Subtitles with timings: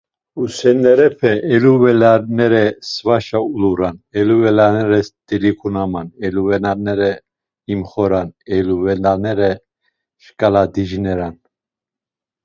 [0.35, 7.11] Husinerepe eluvelanere svaşe uluran, eluvelanere delinkunaman, eluvelanere
[7.73, 9.51] imxoran, eluvelanere
[10.23, 11.35] şkala dicineran.